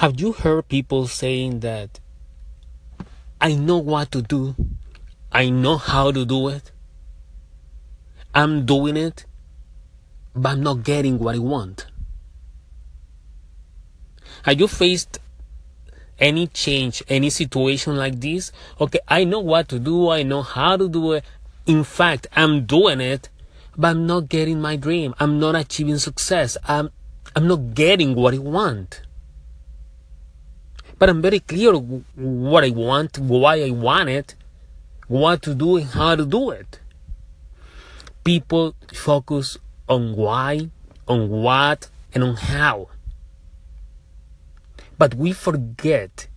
Have 0.00 0.18
you 0.18 0.32
heard 0.32 0.66
people 0.66 1.06
saying 1.08 1.60
that 1.60 2.00
I 3.38 3.52
know 3.52 3.76
what 3.76 4.10
to 4.12 4.22
do, 4.22 4.56
I 5.30 5.50
know 5.50 5.76
how 5.76 6.10
to 6.10 6.24
do 6.24 6.48
it, 6.48 6.72
I'm 8.34 8.64
doing 8.64 8.96
it, 8.96 9.26
but 10.34 10.52
I'm 10.52 10.62
not 10.62 10.84
getting 10.84 11.18
what 11.18 11.34
I 11.34 11.38
want? 11.38 11.84
Have 14.44 14.58
you 14.58 14.68
faced 14.68 15.18
any 16.18 16.46
change, 16.46 17.02
any 17.10 17.28
situation 17.28 17.98
like 17.98 18.22
this? 18.22 18.52
Okay, 18.80 19.00
I 19.06 19.24
know 19.24 19.40
what 19.40 19.68
to 19.68 19.78
do, 19.78 20.08
I 20.08 20.22
know 20.22 20.40
how 20.40 20.78
to 20.78 20.88
do 20.88 21.12
it. 21.12 21.26
In 21.66 21.84
fact, 21.84 22.26
I'm 22.34 22.64
doing 22.64 23.02
it, 23.02 23.28
but 23.76 23.88
I'm 23.88 24.06
not 24.06 24.30
getting 24.30 24.62
my 24.62 24.76
dream. 24.76 25.14
I'm 25.20 25.38
not 25.38 25.56
achieving 25.56 25.98
success. 25.98 26.56
I'm 26.66 26.88
I'm 27.36 27.46
not 27.46 27.74
getting 27.74 28.14
what 28.14 28.32
I 28.32 28.38
want. 28.38 29.02
But 31.00 31.08
I'm 31.08 31.22
very 31.22 31.40
clear 31.40 31.72
what 31.72 32.62
I 32.62 32.68
want, 32.68 33.18
why 33.18 33.62
I 33.62 33.70
want 33.70 34.10
it, 34.10 34.34
what 35.08 35.40
to 35.42 35.54
do, 35.54 35.78
and 35.78 35.86
how 35.86 36.14
to 36.14 36.26
do 36.26 36.50
it. 36.50 36.78
People 38.22 38.74
focus 38.92 39.56
on 39.88 40.14
why, 40.14 40.68
on 41.08 41.30
what, 41.30 41.88
and 42.12 42.22
on 42.22 42.36
how. 42.36 42.90
But 44.98 45.14
we 45.14 45.32
forget 45.32 46.28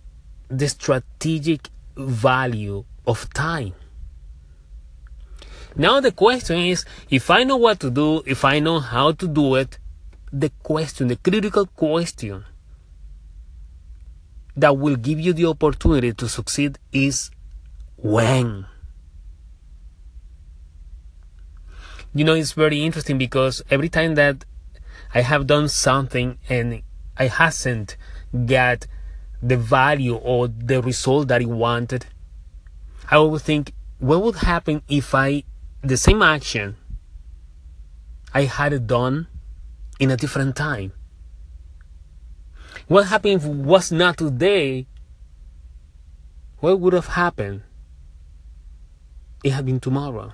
the 0.48 0.66
strategic 0.70 1.68
value 1.94 2.86
of 3.06 3.28
time. 3.34 3.74
Now 5.76 6.00
the 6.00 6.10
question 6.10 6.56
is, 6.60 6.86
if 7.10 7.28
I 7.28 7.44
know 7.44 7.58
what 7.58 7.80
to 7.80 7.90
do, 7.90 8.22
if 8.24 8.46
I 8.46 8.60
know 8.60 8.80
how 8.80 9.12
to 9.12 9.28
do 9.28 9.56
it, 9.56 9.78
the 10.32 10.50
question, 10.62 11.08
the 11.08 11.16
critical 11.16 11.66
question 11.66 12.46
that 14.56 14.76
will 14.78 14.96
give 14.96 15.20
you 15.20 15.32
the 15.32 15.46
opportunity 15.46 16.12
to 16.12 16.28
succeed 16.28 16.78
is 16.92 17.30
when. 17.96 18.66
You 22.14 22.24
know, 22.24 22.34
it's 22.34 22.52
very 22.52 22.84
interesting 22.84 23.18
because 23.18 23.62
every 23.70 23.88
time 23.88 24.14
that 24.14 24.44
I 25.12 25.22
have 25.22 25.46
done 25.46 25.68
something 25.68 26.38
and 26.48 26.82
I 27.16 27.26
hasn't 27.26 27.96
got 28.46 28.86
the 29.42 29.56
value 29.56 30.14
or 30.14 30.48
the 30.48 30.80
result 30.80 31.28
that 31.28 31.42
I 31.42 31.46
wanted, 31.46 32.06
I 33.10 33.16
always 33.16 33.42
think, 33.42 33.72
what 33.98 34.22
would 34.22 34.36
happen 34.36 34.82
if 34.88 35.14
I, 35.14 35.44
the 35.82 35.96
same 35.96 36.22
action, 36.22 36.76
I 38.32 38.42
had 38.42 38.72
it 38.72 38.86
done 38.86 39.26
in 39.98 40.10
a 40.10 40.16
different 40.16 40.56
time? 40.56 40.92
What 42.86 43.06
happened 43.06 43.42
if 43.42 43.44
was 43.44 43.90
not 43.90 44.18
today? 44.18 44.86
What 46.60 46.80
would 46.80 46.92
have 46.92 47.08
happened? 47.08 47.62
It 49.42 49.52
had 49.52 49.66
been 49.66 49.80
tomorrow. 49.80 50.32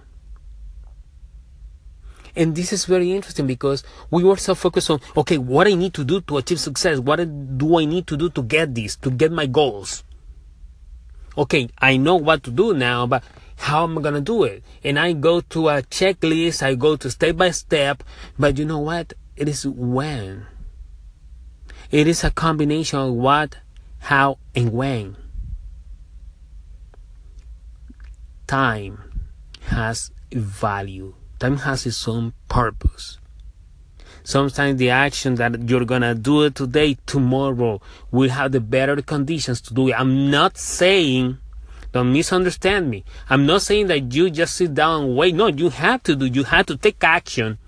And 2.36 2.54
this 2.54 2.72
is 2.72 2.84
very 2.84 3.12
interesting 3.12 3.46
because 3.46 3.82
we 4.10 4.22
were 4.22 4.36
so 4.36 4.54
focused 4.54 4.90
on, 4.90 5.00
okay, 5.16 5.38
what 5.38 5.66
I 5.66 5.74
need 5.74 5.94
to 5.94 6.04
do 6.04 6.20
to 6.22 6.38
achieve 6.38 6.60
success. 6.60 6.98
What 6.98 7.16
do 7.58 7.78
I 7.78 7.84
need 7.84 8.06
to 8.06 8.16
do 8.16 8.30
to 8.30 8.42
get 8.42 8.74
this, 8.74 8.96
to 8.96 9.10
get 9.10 9.32
my 9.32 9.46
goals? 9.46 10.04
Okay, 11.36 11.68
I 11.78 11.96
know 11.96 12.16
what 12.16 12.42
to 12.44 12.50
do 12.50 12.74
now, 12.74 13.06
but 13.06 13.24
how 13.56 13.84
am 13.84 13.98
I 13.98 14.10
to 14.10 14.20
do 14.20 14.44
it? 14.44 14.62
And 14.82 14.98
I 14.98 15.12
go 15.12 15.40
to 15.40 15.68
a 15.68 15.82
checklist, 15.82 16.62
I 16.62 16.74
go 16.74 16.96
to 16.96 17.10
step 17.10 17.36
by 17.36 17.50
step, 17.50 18.02
but 18.38 18.58
you 18.58 18.64
know 18.64 18.78
what? 18.78 19.12
It 19.36 19.48
is 19.48 19.66
when. 19.66 20.46
It 21.90 22.06
is 22.06 22.22
a 22.22 22.30
combination 22.30 23.00
of 23.00 23.14
what, 23.14 23.56
how, 23.98 24.38
and 24.54 24.72
when. 24.72 25.16
Time 28.46 29.10
has 29.62 30.12
value. 30.32 31.14
Time 31.40 31.56
has 31.58 31.86
its 31.86 32.06
own 32.06 32.32
purpose. 32.48 33.18
Sometimes 34.22 34.78
the 34.78 34.90
action 34.90 35.34
that 35.36 35.68
you're 35.68 35.84
gonna 35.84 36.14
do 36.14 36.42
it 36.42 36.54
today, 36.54 36.96
tomorrow, 37.06 37.80
will 38.12 38.30
have 38.30 38.52
the 38.52 38.60
better 38.60 39.02
conditions 39.02 39.60
to 39.62 39.74
do 39.74 39.88
it. 39.88 39.94
I'm 39.98 40.30
not 40.30 40.58
saying, 40.58 41.38
don't 41.90 42.12
misunderstand 42.12 42.88
me. 42.88 43.04
I'm 43.28 43.46
not 43.46 43.62
saying 43.62 43.88
that 43.88 44.14
you 44.14 44.30
just 44.30 44.54
sit 44.54 44.74
down 44.74 45.04
and 45.04 45.16
wait. 45.16 45.34
No, 45.34 45.48
you 45.48 45.70
have 45.70 46.04
to 46.04 46.14
do, 46.14 46.26
you 46.26 46.44
have 46.44 46.66
to 46.66 46.76
take 46.76 47.02
action 47.02 47.58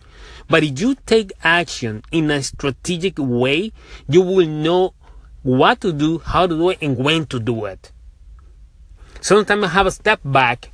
but 0.48 0.62
if 0.62 0.80
you 0.80 0.96
take 1.06 1.32
action 1.42 2.02
in 2.10 2.30
a 2.30 2.42
strategic 2.42 3.18
way, 3.18 3.72
you 4.08 4.22
will 4.22 4.46
know 4.46 4.94
what 5.42 5.80
to 5.80 5.92
do, 5.92 6.18
how 6.18 6.46
to 6.46 6.54
do 6.54 6.70
it, 6.70 6.78
and 6.80 6.96
when 6.96 7.26
to 7.26 7.40
do 7.40 7.64
it. 7.64 7.92
Sometimes 9.20 9.64
I 9.64 9.68
have 9.68 9.86
a 9.86 9.90
step 9.90 10.20
back 10.24 10.70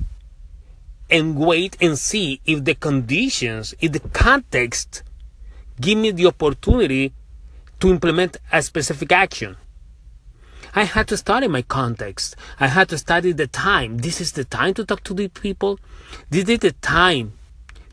and 1.10 1.38
wait 1.38 1.76
and 1.80 1.98
see 1.98 2.40
if 2.44 2.64
the 2.64 2.74
conditions, 2.74 3.74
if 3.80 3.92
the 3.92 4.00
context 4.00 5.02
give 5.80 5.98
me 5.98 6.10
the 6.10 6.26
opportunity 6.26 7.12
to 7.80 7.90
implement 7.90 8.36
a 8.52 8.62
specific 8.62 9.12
action. 9.12 9.56
I 10.74 10.84
had 10.84 11.08
to 11.08 11.16
study 11.16 11.48
my 11.48 11.62
context. 11.62 12.36
I 12.60 12.68
had 12.68 12.88
to 12.90 12.98
study 12.98 13.32
the 13.32 13.46
time. 13.46 13.98
This 13.98 14.20
is 14.20 14.32
the 14.32 14.44
time 14.44 14.74
to 14.74 14.84
talk 14.84 15.02
to 15.04 15.14
the 15.14 15.28
people. 15.28 15.78
This 16.30 16.48
is 16.48 16.58
the 16.58 16.72
time 16.72 17.32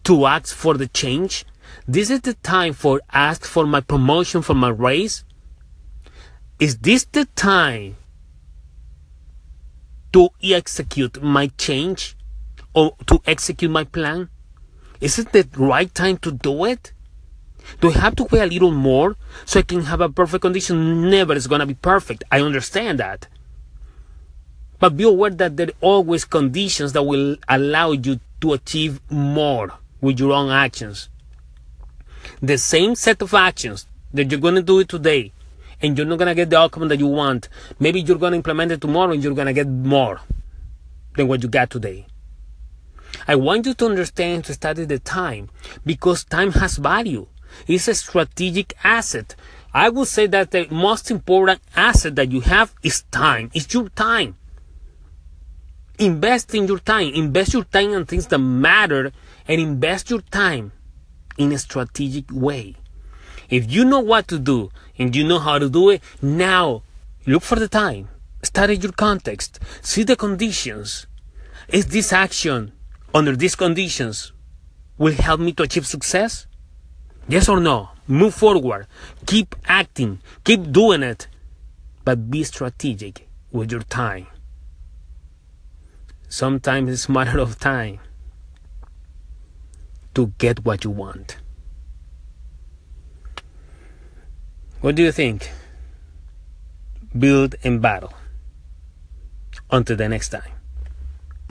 to 0.03 0.25
ask 0.25 0.53
for 0.55 0.75
the 0.75 0.87
change. 0.87 1.45
This 1.87 2.09
is 2.09 2.21
the 2.21 2.33
time 2.33 2.73
for 2.73 3.01
ask 3.11 3.45
for 3.45 3.67
my 3.67 3.79
promotion 3.79 4.41
for 4.41 4.55
my 4.55 4.69
raise. 4.69 5.23
Is 6.59 6.77
this 6.79 7.05
the 7.05 7.25
time 7.35 7.97
to 10.13 10.29
execute 10.41 11.21
my 11.21 11.47
change 11.57 12.15
or 12.73 12.95
to 13.05 13.21
execute 13.27 13.69
my 13.69 13.83
plan? 13.83 14.29
Is 14.99 15.19
it 15.19 15.31
the 15.31 15.47
right 15.57 15.93
time 15.93 16.17
to 16.19 16.31
do 16.31 16.65
it? 16.65 16.91
Do 17.81 17.89
I 17.89 17.99
have 17.99 18.15
to 18.15 18.23
wait 18.23 18.41
a 18.41 18.45
little 18.45 18.71
more 18.71 19.15
so 19.45 19.59
I 19.59 19.63
can 19.63 19.81
have 19.81 20.01
a 20.01 20.09
perfect 20.09 20.41
condition? 20.41 21.09
Never 21.09 21.33
is 21.33 21.47
gonna 21.47 21.65
be 21.65 21.73
perfect. 21.73 22.23
I 22.31 22.41
understand 22.41 22.99
that. 22.99 23.27
But 24.79 24.97
be 24.97 25.03
aware 25.03 25.31
that 25.31 25.57
there 25.57 25.67
are 25.67 25.81
always 25.81 26.25
conditions 26.25 26.93
that 26.93 27.03
will 27.03 27.37
allow 27.47 27.91
you 27.91 28.19
to 28.41 28.53
achieve 28.53 29.01
more 29.11 29.73
with 30.01 30.19
your 30.19 30.31
own 30.31 30.51
actions 30.51 31.09
the 32.41 32.57
same 32.57 32.95
set 32.95 33.21
of 33.21 33.33
actions 33.33 33.87
that 34.13 34.31
you're 34.31 34.39
going 34.39 34.55
to 34.55 34.61
do 34.61 34.79
it 34.79 34.89
today 34.89 35.31
and 35.81 35.97
you're 35.97 36.07
not 36.07 36.17
going 36.17 36.27
to 36.27 36.35
get 36.35 36.49
the 36.49 36.57
outcome 36.57 36.87
that 36.87 36.99
you 36.99 37.07
want, 37.07 37.49
maybe 37.79 38.01
you're 38.01 38.17
going 38.17 38.31
to 38.31 38.37
implement 38.37 38.71
it 38.71 38.81
tomorrow 38.81 39.11
and 39.11 39.23
you're 39.23 39.33
going 39.33 39.47
to 39.47 39.53
get 39.53 39.67
more 39.67 40.21
than 41.15 41.27
what 41.27 41.43
you 41.43 41.49
got 41.49 41.69
today. 41.69 42.05
I 43.27 43.35
want 43.35 43.65
you 43.65 43.73
to 43.73 43.85
understand 43.85 44.45
to 44.45 44.53
study 44.53 44.85
the 44.85 44.99
time 44.99 45.49
because 45.85 46.23
time 46.23 46.51
has 46.53 46.77
value. 46.77 47.27
It's 47.67 47.87
a 47.87 47.95
strategic 47.95 48.73
asset. 48.83 49.35
I 49.73 49.89
would 49.89 50.07
say 50.07 50.27
that 50.27 50.51
the 50.51 50.67
most 50.71 51.11
important 51.11 51.61
asset 51.75 52.15
that 52.15 52.31
you 52.31 52.41
have 52.41 52.73
is 52.83 53.03
time. 53.11 53.51
It's 53.53 53.73
your 53.73 53.89
time. 53.89 54.37
Invest 55.97 56.53
in 56.53 56.67
your 56.67 56.79
time. 56.79 57.13
Invest 57.13 57.53
your 57.53 57.63
time 57.63 57.93
in 57.93 58.05
things 58.05 58.27
that 58.27 58.39
matter 58.39 59.11
and 59.47 59.61
invest 59.61 60.09
your 60.09 60.21
time 60.21 60.71
in 61.37 61.51
a 61.51 61.57
strategic 61.57 62.25
way. 62.31 62.75
If 63.49 63.71
you 63.71 63.85
know 63.85 63.99
what 63.99 64.27
to 64.29 64.39
do 64.39 64.71
and 64.97 65.15
you 65.15 65.23
know 65.23 65.39
how 65.39 65.59
to 65.59 65.69
do 65.69 65.89
it, 65.89 66.01
now 66.21 66.83
look 67.25 67.43
for 67.43 67.57
the 67.57 67.67
time, 67.67 68.09
study 68.43 68.75
your 68.77 68.91
context, 68.91 69.59
see 69.81 70.03
the 70.03 70.15
conditions. 70.15 71.07
Is 71.69 71.87
this 71.87 72.13
action 72.13 72.71
under 73.13 73.35
these 73.35 73.55
conditions 73.55 74.31
will 74.97 75.13
help 75.13 75.39
me 75.39 75.51
to 75.53 75.63
achieve 75.63 75.85
success? 75.85 76.47
Yes 77.27 77.49
or 77.49 77.59
no? 77.59 77.89
Move 78.07 78.35
forward. 78.35 78.87
Keep 79.25 79.55
acting. 79.65 80.19
Keep 80.43 80.71
doing 80.71 81.01
it. 81.01 81.27
But 82.03 82.29
be 82.29 82.43
strategic 82.43 83.27
with 83.51 83.71
your 83.71 83.81
time. 83.81 84.27
Sometimes 86.29 86.91
it's 86.91 87.09
a 87.09 87.11
matter 87.11 87.39
of 87.39 87.57
time 87.59 87.99
to 90.15 90.33
get 90.37 90.65
what 90.65 90.83
you 90.83 90.89
want. 90.89 91.37
What 94.81 94.95
do 94.95 95.03
you 95.03 95.11
think? 95.11 95.51
Build 97.17 97.55
and 97.63 97.81
battle. 97.81 98.13
Until 99.71 99.95
the 99.95 100.09
next 100.09 100.29
time. 100.29 100.54